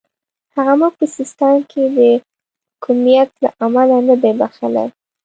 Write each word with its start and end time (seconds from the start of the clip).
هغه 0.55 0.73
موږ 0.79 0.93
په 0.99 1.05
سیستان 1.17 1.57
کې 1.71 1.83
د 1.97 1.99
حکمیت 2.19 3.29
له 3.43 3.49
امله 3.65 3.97
نه 4.07 4.15
دی 4.21 4.31
بخښلی. 4.39 4.85